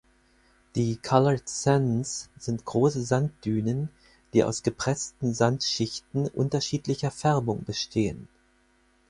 Die 0.73 0.95
Coloured 0.97 1.47
Sands 1.47 2.27
sind 2.35 2.65
große 2.65 3.03
Sanddünen, 3.03 3.89
die 4.33 4.43
aus 4.43 4.63
gepressten 4.63 5.35
Sandschichten 5.35 6.27
unterschiedlicher 6.27 7.11
Färbung 7.11 7.65
bestehen. 7.65 8.27